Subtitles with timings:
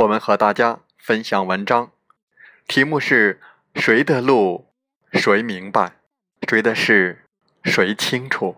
[0.00, 1.90] 我们和大家分享文章，
[2.66, 3.38] 题目是
[3.76, 4.64] “谁的路，
[5.12, 5.92] 谁明白；
[6.48, 7.26] 谁的事，
[7.64, 8.56] 谁清楚。”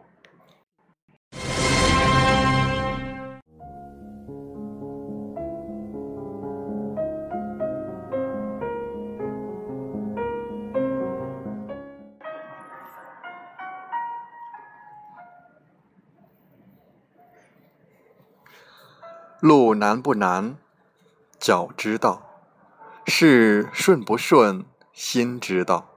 [19.40, 20.54] 路难不难？
[21.42, 22.22] 脚知道，
[23.04, 25.88] 事顺不顺，心知道。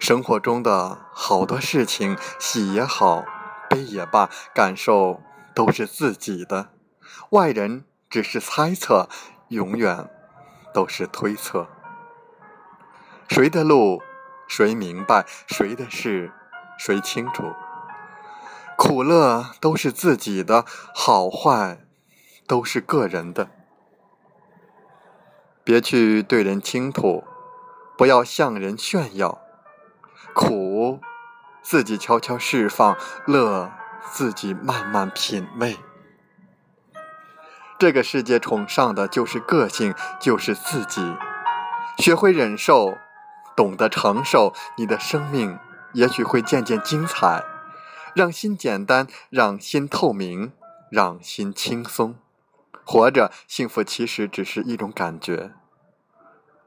[0.00, 3.24] 生活中的好多事情，喜也好，
[3.70, 5.22] 悲也罢，感受
[5.54, 6.70] 都是自己的，
[7.30, 9.08] 外人只是猜测，
[9.50, 10.10] 永远
[10.72, 11.68] 都是推测。
[13.28, 14.02] 谁的路，
[14.48, 16.32] 谁明白；谁的事，
[16.76, 17.52] 谁清楚。
[18.76, 21.86] 苦乐都是自己的，好坏
[22.48, 23.50] 都是个人的。
[25.64, 27.24] 别去对人倾吐，
[27.96, 29.40] 不要向人炫耀。
[30.34, 31.00] 苦，
[31.62, 33.72] 自己悄悄释放；乐，
[34.12, 35.78] 自己慢慢品味。
[37.78, 41.00] 这个世界崇尚的就是个性，就是自己。
[41.98, 42.98] 学会忍受，
[43.56, 45.58] 懂得承受，你的生命
[45.94, 47.42] 也许会渐渐精彩。
[48.14, 50.52] 让心简单，让心透明，
[50.90, 52.16] 让心轻松。
[52.84, 55.52] 活着，幸福其实只是一种感觉。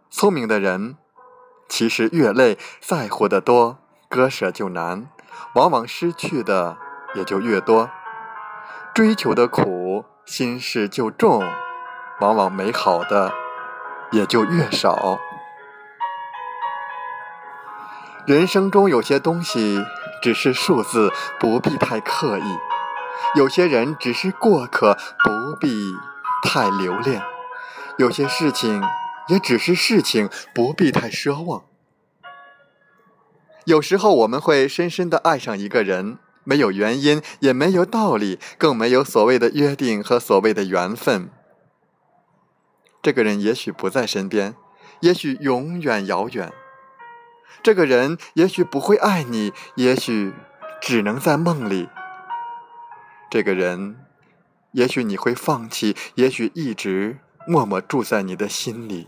[0.10, 0.98] 聪明的人，
[1.70, 3.78] 其实越累，在乎的多，
[4.10, 5.10] 割舍就难，
[5.56, 6.78] 往往失去的
[7.16, 7.90] 也就越多。
[8.94, 11.44] 追求的苦，心事就重，
[12.20, 13.32] 往往美好的
[14.12, 15.20] 也就越少。
[18.26, 19.86] 人生中有些东西
[20.22, 22.58] 只是数字，不必太刻意；
[23.36, 25.94] 有些人只是过客，不必
[26.44, 27.22] 太留恋；
[27.98, 28.84] 有些事情。
[29.28, 31.66] 也只是事情，不必太奢望。
[33.66, 41.30] 有时候我们会深深的爱上一个人，没有原因，也没有道理，更没有所谓的约定和所谓的缘分。
[43.02, 44.56] 这个人也许不在身边，
[45.02, 46.54] 也许永远遥远。
[47.62, 50.34] 这个人也许不会爱你，也许
[50.82, 51.90] 只能在梦里。
[53.30, 53.98] 这个人，
[54.72, 57.20] 也许你会放弃，也许一直。
[57.50, 59.08] 默默住在你的心里。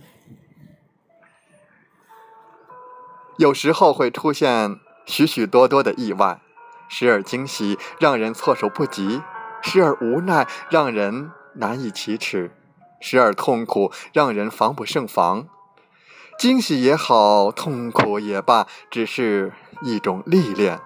[3.37, 6.39] 有时候会出现许许多多的意外，
[6.87, 9.21] 时而惊喜，让人措手不及；
[9.61, 12.51] 时而无奈，让人难以启齿；
[13.01, 15.49] 时而痛苦，让人防不胜防。
[16.37, 19.51] 惊喜也好，痛苦也罢，只是
[19.81, 20.79] 一种历练。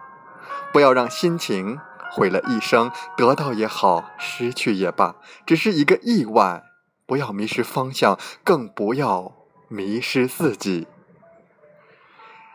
[0.71, 1.79] 不要让心情
[2.15, 5.15] 毁了一生，得到也好，失去也罢，
[5.47, 6.63] 只是一个意外。
[7.05, 9.33] 不要迷失方向，更不要
[9.67, 10.87] 迷失自己。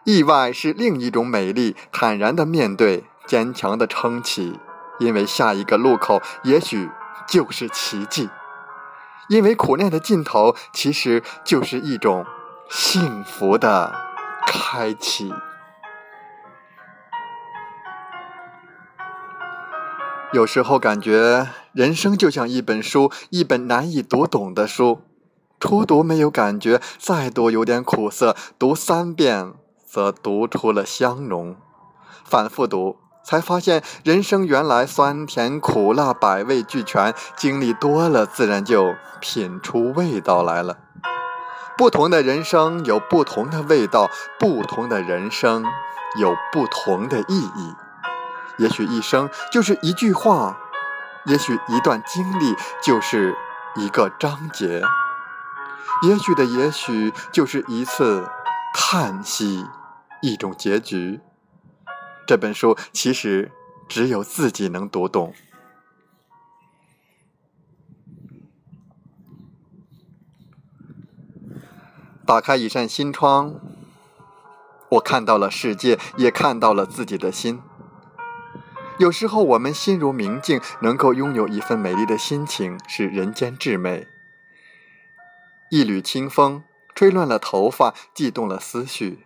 [0.05, 4.59] 意外是另一种美丽，坦然的面对，坚强的撑起，
[5.01, 6.89] 因为下一个路口也许
[7.29, 8.31] 就是奇迹。
[9.29, 12.25] 因为苦难的尽头，其实就是一种
[12.71, 13.95] 幸福的
[14.47, 15.35] 开启。
[20.31, 25.01] 有时候感觉人生就像一本书，一本难以读懂的书。
[25.59, 29.55] 初读没有感觉，再读有点苦涩，读三遍
[29.87, 31.57] 则读出了香浓。
[32.25, 40.77] 反复读，才发现人生原来酸甜苦辣百味俱全，经历多了，自然就品出味道来了。
[41.79, 45.65] 不同的人生有不同的味道，不同的人生
[46.21, 47.75] 有不同的意义。
[48.59, 50.59] 也许一生就是一句话，
[51.27, 53.37] 也许一段经历就是
[53.77, 54.83] 一个章节，
[56.03, 58.29] 也许的也许就是一次
[58.75, 59.67] 叹息，
[60.23, 61.21] 一种结局。
[62.27, 63.53] 这本书其实
[63.89, 65.33] 只有自己能读懂。
[72.27, 73.55] 打开一扇心窗，
[74.91, 77.63] 我看到了世界，也看到了自己的心。
[78.99, 84.09] 有时候，我们心如明镜，能够拥有一份美丽的心情，是人间至美。
[85.71, 86.65] 一缕清风
[86.97, 89.19] 吹乱了头发，悸动了思绪；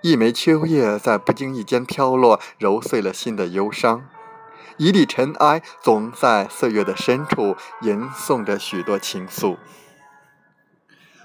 [0.00, 4.06] 一枚秋叶在不经意间飘落，揉碎了心的忧伤；
[4.78, 9.58] 一粒尘埃总在岁月的深处吟诵着许多情愫。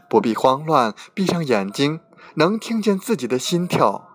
[0.10, 2.02] 不必慌乱，闭上眼睛，
[2.34, 4.09] 能听见自己的心跳；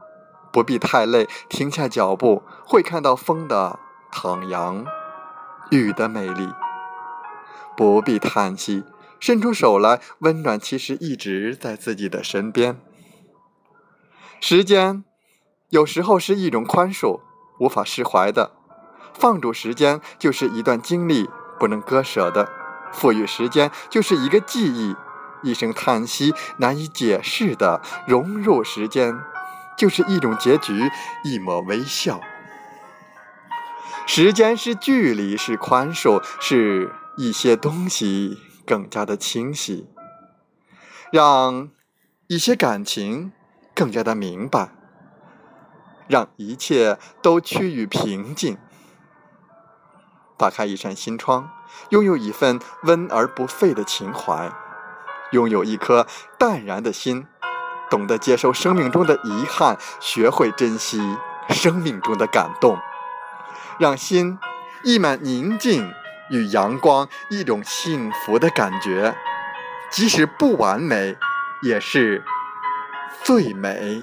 [0.55, 3.81] 不必太累，停下脚步，会看到风的
[4.12, 4.87] 徜徉，
[5.73, 6.49] 雨的美丽。
[7.77, 8.85] 不必叹息，
[9.19, 12.81] 伸出手来，温暖其实一直在自己的身边。
[14.41, 15.03] 时间
[15.71, 17.23] 有时候是一种宽恕，
[17.59, 18.53] 无法释怀的；
[19.12, 21.29] 放逐时间就是一段经历，
[21.59, 22.47] 不能割舍的；
[22.93, 24.95] 赋予时间就是一个记忆。
[25.43, 29.19] 一声叹息，难以解释的融入时间，
[29.76, 30.91] 就是一种结局，
[31.25, 32.21] 一抹微笑。
[34.06, 39.88] 时间是距离，是宽恕，是一些东西更加的清晰，
[41.11, 41.71] 让
[42.26, 43.32] 一些感情
[43.75, 44.73] 更加的明白，
[46.06, 48.59] 让一切都趋于平静。
[50.37, 51.50] 打开一扇心窗，
[51.91, 54.53] 拥有一份温而不沸的情怀。
[55.31, 56.06] 拥有一颗
[56.38, 57.26] 淡然的心，
[57.91, 61.01] 懂得接受生命中的遗憾，学会珍惜
[61.51, 62.79] 生命中的感动，
[63.79, 64.39] 让心
[64.83, 65.93] 溢满宁静
[66.31, 69.15] 与阳光，一种幸福的感觉，
[69.91, 71.17] 即使不完美，
[71.63, 72.25] 也是
[73.23, 74.03] 最美。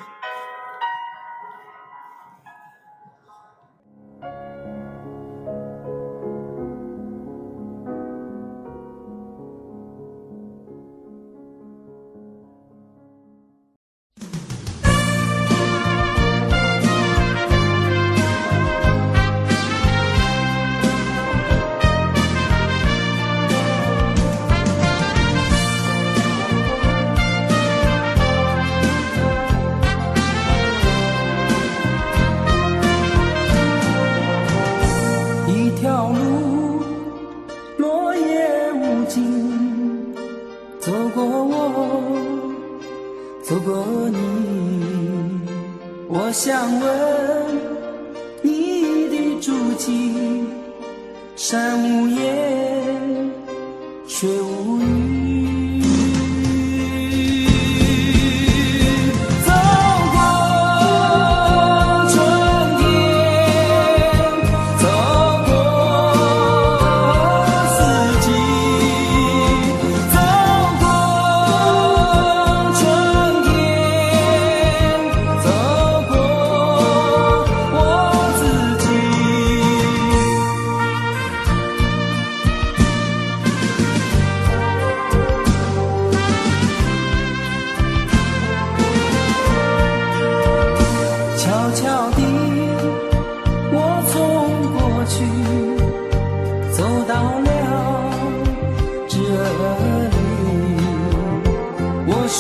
[51.44, 53.32] 山无言，
[54.08, 55.01] 水无语。